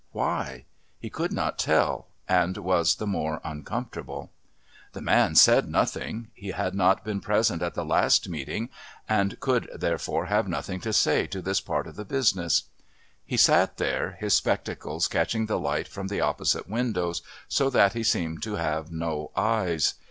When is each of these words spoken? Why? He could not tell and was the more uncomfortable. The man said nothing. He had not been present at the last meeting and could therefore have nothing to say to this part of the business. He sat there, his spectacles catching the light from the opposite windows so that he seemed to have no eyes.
Why? 0.13 0.65
He 0.97 1.11
could 1.11 1.31
not 1.31 1.59
tell 1.59 2.07
and 2.27 2.57
was 2.57 2.95
the 2.95 3.05
more 3.05 3.39
uncomfortable. 3.43 4.31
The 4.93 5.01
man 5.01 5.35
said 5.35 5.69
nothing. 5.69 6.29
He 6.33 6.47
had 6.47 6.73
not 6.73 7.03
been 7.05 7.21
present 7.21 7.61
at 7.61 7.75
the 7.75 7.85
last 7.85 8.27
meeting 8.27 8.69
and 9.07 9.39
could 9.39 9.69
therefore 9.75 10.25
have 10.25 10.47
nothing 10.47 10.79
to 10.79 10.91
say 10.91 11.27
to 11.27 11.39
this 11.39 11.61
part 11.61 11.85
of 11.85 11.97
the 11.97 12.03
business. 12.05 12.63
He 13.27 13.37
sat 13.37 13.77
there, 13.77 14.13
his 14.19 14.33
spectacles 14.33 15.07
catching 15.07 15.45
the 15.45 15.59
light 15.59 15.87
from 15.87 16.07
the 16.07 16.19
opposite 16.21 16.67
windows 16.67 17.21
so 17.47 17.69
that 17.69 17.93
he 17.93 18.01
seemed 18.01 18.41
to 18.41 18.55
have 18.55 18.91
no 18.91 19.29
eyes. 19.35 19.93